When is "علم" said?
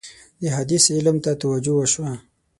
0.95-1.17